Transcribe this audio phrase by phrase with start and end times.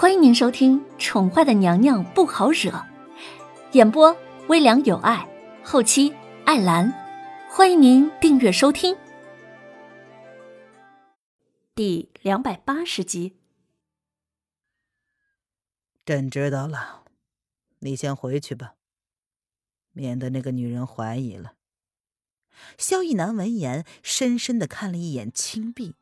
[0.00, 2.70] 欢迎您收听《宠坏的娘娘不好惹》，
[3.72, 5.28] 演播微凉有爱，
[5.64, 6.14] 后期
[6.46, 6.94] 艾兰。
[7.50, 8.96] 欢迎您订阅收听。
[11.74, 13.38] 第两百八十集。
[16.06, 17.02] 朕知道了，
[17.80, 18.74] 你先回去吧，
[19.90, 21.54] 免得那个女人怀疑了。
[22.78, 25.96] 萧逸南闻言，深深的看了一眼青碧，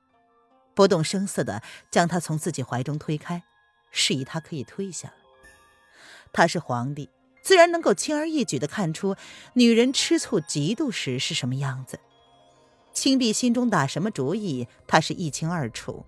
[0.75, 3.43] 不动声色的将她从自己怀中推开，
[3.97, 5.15] 示意他可以退下了。
[6.33, 7.09] 他是皇帝，
[7.43, 9.17] 自然能够轻而易举的看出
[9.55, 11.99] 女人吃醋嫉妒时是什么样子。
[12.93, 16.05] 青碧心中打什么主意，他是一清二楚。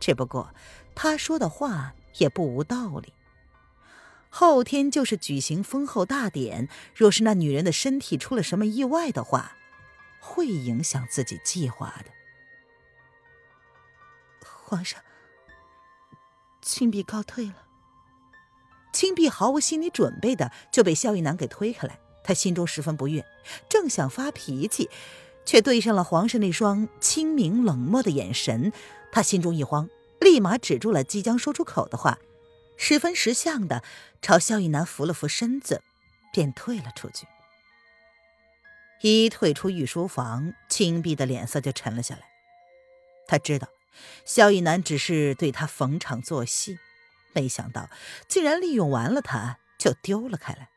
[0.00, 0.54] 只不过
[0.94, 3.12] 他说的话也不无道理。
[4.28, 9.56] 后天就是举行封后大典，若是那女人的身体出了什么意外的话，
[10.20, 12.10] 会影响自己计划的。
[14.64, 15.00] 皇上，
[16.64, 17.54] 青碧告退了。
[18.92, 23.24] 青碧毫无心理准备的就被萧逸南给推开来，他心中十分不悦，
[23.68, 24.88] 正想发脾气，
[25.44, 28.72] 却对上了皇上那双清明冷漠的眼神。
[29.12, 29.88] 他心中一慌，
[30.20, 32.18] 立马止住了即将说出口的话，
[32.76, 33.82] 十分识相的
[34.22, 35.82] 朝萧逸南扶了扶身子，
[36.32, 37.26] 便退了出去。
[39.02, 42.22] 一退出御书房，青碧的脸色就沉了下来。
[43.26, 43.68] 他知道，
[44.24, 46.78] 萧逸南只是对他逢场作戏，
[47.32, 47.88] 没想到
[48.28, 50.70] 竟然利用完了他就丢了开来。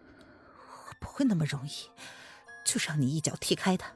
[0.00, 1.90] 我不会那么容易
[2.64, 3.92] 就让你一脚踢开他。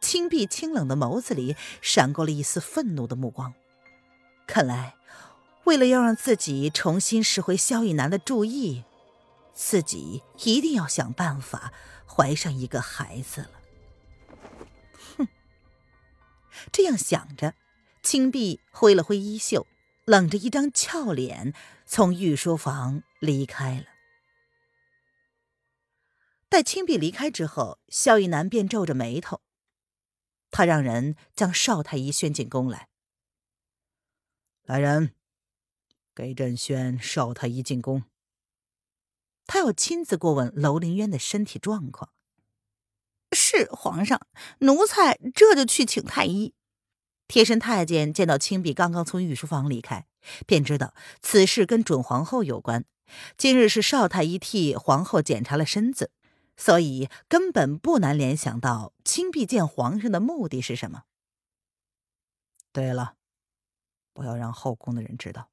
[0.00, 3.54] 青碧清冷的眸子里闪过了一丝愤怒的目光，
[4.46, 4.96] 看来，
[5.64, 8.84] 为了要让自己重新拾回萧逸南的注意。
[9.54, 11.72] 自己一定要想办法
[12.06, 13.50] 怀上一个孩子了。
[16.72, 17.54] 这样想着，
[18.02, 19.66] 青碧挥了挥衣袖，
[20.04, 21.54] 冷着一张俏脸
[21.86, 23.86] 从御书房离开了。
[26.48, 29.40] 待青碧离开之后，萧逸南便皱着眉头，
[30.50, 32.88] 他让人将少太医宣进宫来。
[34.62, 35.14] 来人，
[36.14, 38.04] 给朕宣少太医进宫。
[39.46, 42.13] 他要亲自过问楼凌渊的身体状况。
[43.34, 44.26] 是皇上，
[44.60, 46.54] 奴才这就去请太医。
[47.26, 50.06] 贴身太监见到青碧刚刚从御书房离开，
[50.46, 52.84] 便知道此事跟准皇后有关。
[53.36, 56.10] 今日是少太医替皇后检查了身子，
[56.56, 61.04] 所以根本不难联想到青碧见皇上的目的是什么。
[62.72, 63.16] 对了，
[64.12, 65.50] 不要让后宫的人知道。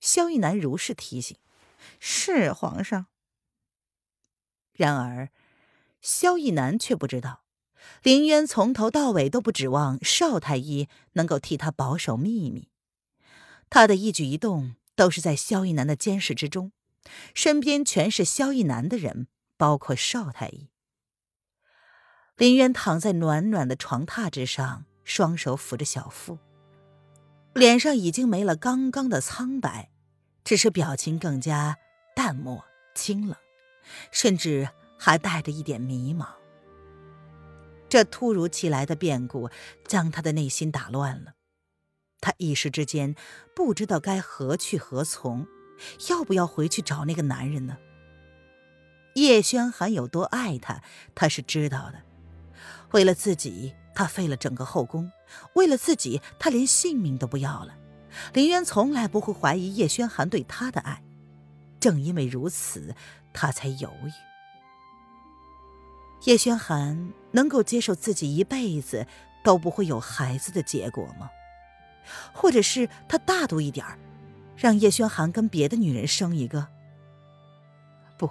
[0.00, 1.36] 萧逸南如是提醒。
[1.98, 3.06] 是皇上。
[4.72, 5.30] 然而，
[6.02, 7.44] 萧逸南却不知道，
[8.02, 12.68] 林渊从头到尾都不指望邵太医能够替他保守秘密。
[13.70, 16.72] 他的一举一动都是在萧逸南的监视之中，
[17.34, 20.68] 身边全是萧逸南的人，包括邵太医。
[22.36, 26.38] 林渊躺在暖暖的床榻之上，双手抚着小腹，
[27.54, 29.90] 脸上已经没了刚刚的苍白。
[30.44, 31.78] 只是表情更加
[32.16, 32.64] 淡漠、
[32.96, 33.36] 清冷，
[34.10, 34.68] 甚至
[35.04, 36.28] 还带着一点迷茫。
[37.88, 39.50] 这突如其来的变故
[39.84, 41.34] 将他的内心打乱了，
[42.20, 43.16] 他一时之间
[43.52, 45.44] 不知道该何去何从，
[46.08, 47.78] 要不要回去找那个男人呢？
[49.16, 50.80] 叶轩寒有多爱他，
[51.16, 52.00] 他是知道的。
[52.92, 55.10] 为了自己，他废了整个后宫；
[55.54, 57.76] 为了自己，他连性命都不要了。
[58.34, 61.02] 林渊从来不会怀疑叶轩寒对他的爱，
[61.80, 62.94] 正因为如此，
[63.32, 64.12] 他才犹豫。
[66.24, 69.06] 叶轩寒能够接受自己一辈子
[69.42, 71.30] 都不会有孩子的结果吗？
[72.32, 73.84] 或者是他大度一点，
[74.56, 76.68] 让叶轩寒跟别的女人生一个？
[78.16, 78.30] 不，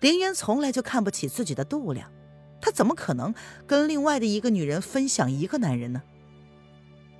[0.00, 2.10] 林渊从来就看不起自己的度量，
[2.60, 3.34] 他怎么可能
[3.66, 6.02] 跟另外的一个女人分享一个男人呢？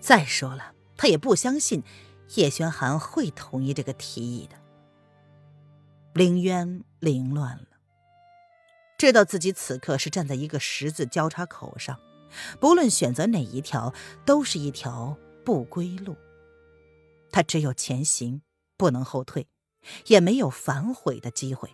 [0.00, 0.72] 再说了。
[0.98, 1.82] 他也不相信
[2.36, 4.56] 叶轩寒会同意这个提议的。
[6.14, 7.65] 凌渊凌乱了，
[8.98, 12.00] 知道自己此刻是站在一个十字交叉口上，
[12.58, 13.92] 不论选择哪一条，
[14.24, 16.16] 都是一条不归路。
[17.30, 18.40] 他只有前行，
[18.76, 19.48] 不能后退，
[20.06, 21.70] 也没有反悔的机会。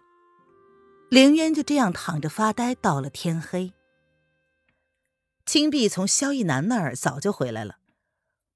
[1.10, 3.72] 凌渊就这样躺着发呆，到了天黑。
[5.44, 7.76] 青碧从萧逸南那儿早就回来了。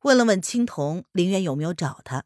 [0.03, 2.25] 问了问青铜林渊有没有找他，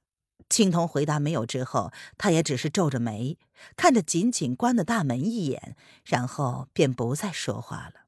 [0.50, 1.47] 青铜回答没有。
[1.47, 3.38] 之后，他也只是皱着眉，
[3.76, 8.02] 看着紧紧关的大门一眼，然后便不再说话了。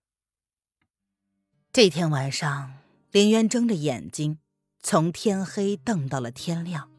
[1.72, 2.74] 这天晚上，
[3.10, 4.38] 林渊睁着眼睛，
[4.82, 6.90] 从天黑瞪到了天亮，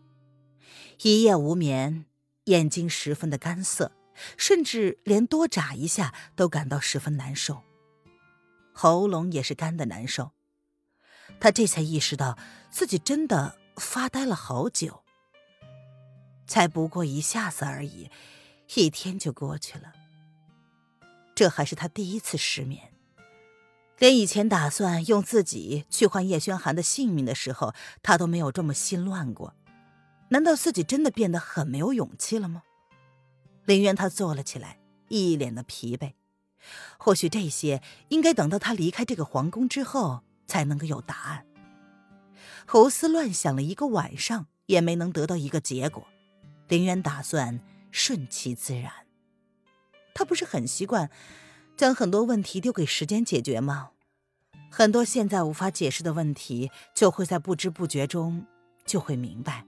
[1.04, 2.06] 一夜无眠，
[2.46, 3.92] 眼睛十分的干涩，
[4.38, 7.62] 甚至连多眨一下都感到十分难受，
[8.74, 10.32] 喉咙也是干的难受。
[11.40, 12.38] 他这才意识到
[12.72, 15.03] 自己真的发呆了好久，
[16.48, 18.10] 才不过一下子而已，
[18.76, 19.94] 一天就过去了。
[21.36, 22.92] 这还是他第一次失眠。
[24.00, 29.56] 连以前打算用自己去换叶轩寒的性命的时候，他都没有这么心乱过。
[30.30, 32.64] 难道自己真的变得很没有勇气了吗？
[33.66, 34.80] 林渊他坐了起来，
[35.10, 36.14] 一脸的疲惫。
[36.98, 41.46] 或许这些应该等到他离开这个皇宫之后才能够有答案。
[42.68, 46.08] 胡思乱想了一个晚上，也没能得到一个结果。
[46.68, 47.60] 林渊打算
[47.92, 48.92] 顺其自然。
[50.14, 51.10] 他不是很习惯
[51.76, 53.92] 将很多问题丢给时间解决吗？
[54.70, 58.46] 很多现在无法解释的问题，就会在不知不觉中
[58.86, 59.66] 就会明白。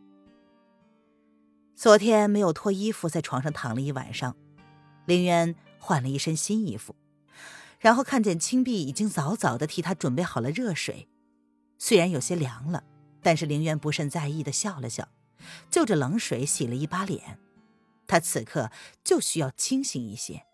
[1.76, 4.36] 昨天没有脱衣服，在床上躺了一晚上。
[5.06, 6.96] 林渊换了一身新衣服，
[7.80, 11.08] 然后看见青碧已经早早的替他准备好了热水，
[11.78, 12.84] 虽然有些凉了，
[13.22, 15.08] 但是林渊不甚在意的笑了笑，
[15.70, 17.40] 就着冷水洗了一把脸。
[18.08, 18.72] 他此刻
[19.04, 20.46] 就需要清醒一些。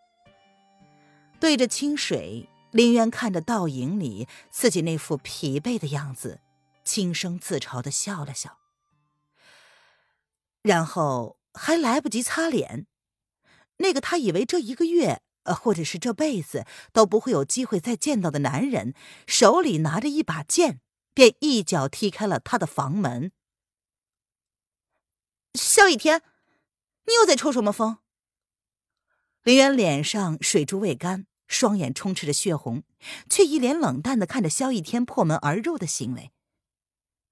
[1.40, 2.48] 对着清水。
[2.74, 6.40] 林渊看着倒影里自己那副疲惫的样子，
[6.86, 8.60] 轻声自嘲的笑了笑，
[10.62, 12.88] 然后还来不及擦脸，
[13.80, 18.94] 那个他以为这一个月，呃，或者是这辈子都不会有机会再见到的男人，
[19.28, 20.80] 手里拿着一把剑，
[21.14, 23.34] 便一脚踢开了他的房门。
[25.54, 26.22] 萧逸天，
[27.06, 27.98] 你又在抽什么风？
[29.44, 31.28] 林渊脸上水珠未干。
[31.48, 32.84] 双眼充斥着血红，
[33.30, 36.32] 却一脸冷淡的看着萧逸天破门而入的行为。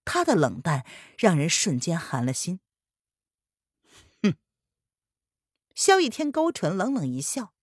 [0.03, 0.85] 他的冷淡
[1.17, 2.59] 让人瞬间寒了心。
[4.21, 4.35] 哼！
[5.73, 7.53] 萧逸天勾唇冷冷一笑，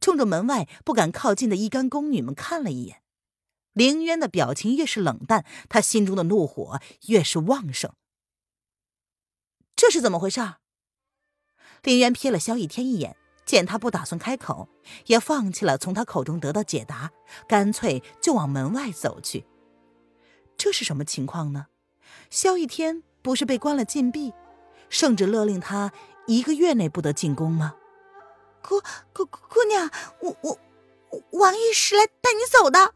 [0.00, 3.04] 冲着门外不敢靠近的一干宫女们看了一眼。
[3.72, 7.94] 凌渊的表情越是冷淡，他心中的怒火越是旺盛。
[9.90, 10.40] 这是怎么回事？
[11.82, 13.16] 林渊瞥了萧逸天一眼。
[13.44, 14.68] 见他不打算开口，
[15.06, 17.10] 也放弃了从他口中得到解答，
[17.48, 19.44] 干脆就往门外走去。
[20.56, 21.66] 这是什么情况呢？
[22.30, 24.32] 萧逸天不是被关了禁闭，
[24.88, 25.92] 圣旨勒令他
[26.28, 27.74] 一个月内不得进宫吗？
[28.62, 28.80] 姑
[29.12, 29.90] 姑姑娘，
[30.20, 30.60] 我我
[31.32, 32.94] 王爷是来带你走的。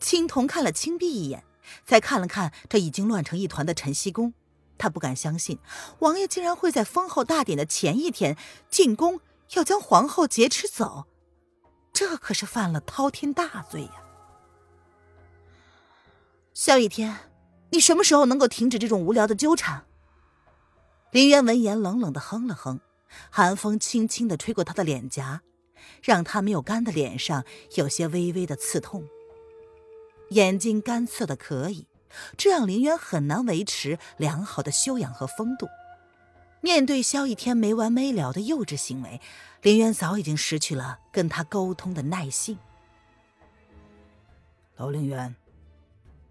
[0.00, 1.44] 青铜看了青碧一眼，
[1.84, 4.34] 再看了看这已经乱成一团的晨曦宫，
[4.78, 5.58] 他不敢相信
[6.00, 8.36] 王爷竟然会在封后大典的前一天
[8.68, 9.20] 进宫。
[9.52, 11.04] 要将皇后劫持走，
[11.92, 14.02] 这可是犯了滔天大罪呀！
[16.54, 17.30] 萧雨天，
[17.70, 19.84] 你什么时候能够停止这种无聊的纠缠？
[21.12, 22.80] 林渊闻言冷冷的哼了哼，
[23.30, 25.42] 寒风轻轻的吹过他的脸颊，
[26.02, 27.44] 让他没有干的脸上
[27.74, 29.06] 有些微微的刺痛。
[30.30, 31.86] 眼睛干涩的可以，
[32.36, 35.68] 这让林渊很难维持良好的修养和风度。
[36.60, 39.20] 面对萧逸天没完没了的幼稚行为，
[39.60, 42.58] 林渊早已经失去了跟他沟通的耐性。
[44.76, 45.36] 楼凌渊，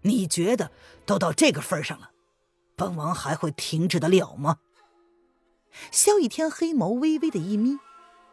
[0.02, 0.70] 你觉得
[1.06, 2.10] 都到这个份上了，
[2.76, 4.58] 本王还会停止得了吗？
[5.90, 7.78] 萧逸天黑眸微微的一眯，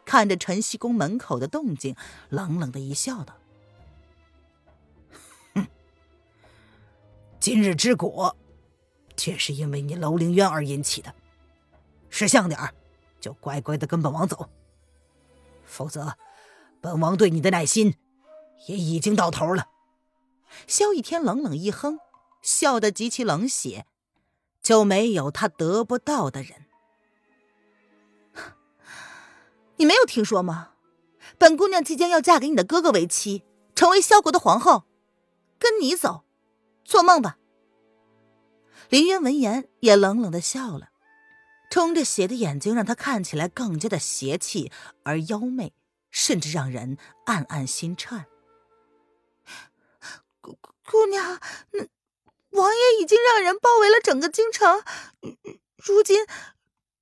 [0.04, 1.96] 看着晨曦宫门口的动静，
[2.28, 3.34] 冷冷的一笑，道
[7.42, 8.36] ：“今日之果，
[9.16, 11.12] 却是因为你楼凌渊而引起的。”
[12.08, 12.72] 识相点儿，
[13.20, 14.48] 就乖乖的跟本王走，
[15.64, 16.16] 否则，
[16.80, 17.96] 本王对你的耐心
[18.68, 19.66] 也已经到头了。
[20.68, 21.98] 萧逸天冷冷一哼，
[22.42, 23.86] 笑得极其冷血，
[24.62, 26.66] 就没有他得不到的人。
[29.78, 30.74] 你没有听说吗？
[31.38, 33.42] 本姑娘即将要嫁给你的哥哥为妻，
[33.74, 34.84] 成为萧国的皇后，
[35.58, 36.22] 跟你走，
[36.84, 37.38] 做梦吧！
[38.88, 40.88] 林渊闻言也冷冷的笑了。
[41.70, 44.70] 充着血的眼睛让他看起来更加的邪气
[45.04, 45.72] 而妖媚，
[46.10, 48.26] 甚至让人暗暗心颤。
[50.42, 51.86] 姑姑娘，那
[52.50, 54.82] 王爷已经让人包围了整个京城，
[55.76, 56.26] 如今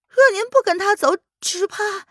[0.06, 2.06] 若您不跟他走，只怕……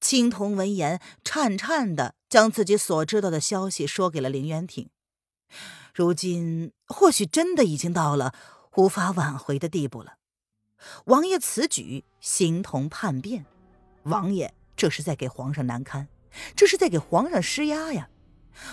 [0.00, 4.90] 青铜闻言，颤颤的将自己所知道的消息说给了林渊听。
[5.94, 8.34] 如今或许真的已经到了
[8.76, 10.14] 无法挽回的地步了。
[11.04, 13.46] 王爷此举形同叛变，
[14.02, 16.08] 王爷这是在给皇上难堪，
[16.56, 18.08] 这是在给皇上施压呀！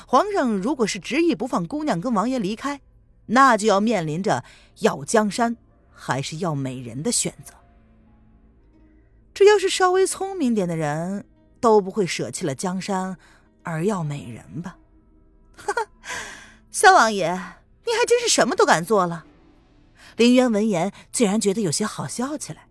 [0.08, 2.82] 皇上如果是执意不放姑娘跟王爷离开，
[3.28, 4.44] 那就要面临着
[4.80, 5.56] 要江山
[5.92, 7.54] 还是要美人的选择。
[9.34, 11.26] 这要是稍微聪明点的人，
[11.60, 13.18] 都不会舍弃了江山
[13.64, 14.78] 而要美人吧？
[16.72, 17.28] 萧王爷，
[17.86, 19.26] 你还真是什么都敢做了。
[20.16, 22.68] 林渊闻言，竟然觉得有些好笑起来。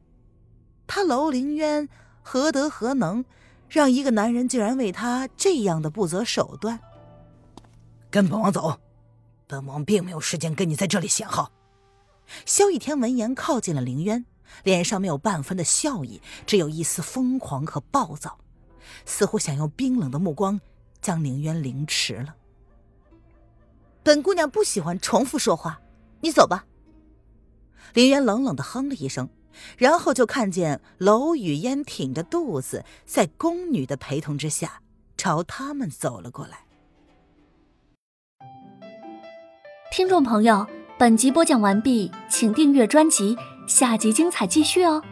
[0.86, 1.86] 他楼凌渊
[2.22, 3.24] 何德何能，
[3.68, 6.80] 让一个男人竟然为他这样的不择手段？
[8.10, 8.80] 跟本王走，
[9.46, 11.52] 本王并没有时间跟你在这里闲耗。
[12.46, 14.24] 萧逸天闻言靠近了凌渊，
[14.64, 18.38] 脸上没有半分的笑意，只有一丝疯狂和暴躁，
[19.04, 20.58] 似乎想用冰冷的目光
[21.02, 22.36] 将凌渊凌迟了。
[24.02, 25.80] 本姑娘不喜欢重复说话，
[26.20, 26.64] 你走吧。
[27.94, 29.28] 林渊冷冷的哼了一声，
[29.76, 34.80] 然后就看见娄雨嫣挺着肚子，在宫女的陪同之下，
[35.16, 36.64] 朝他们走了过来。
[39.92, 40.66] 听众朋友，
[40.98, 45.02] 本集播讲完毕，请订阅专辑，下集精彩继续哦。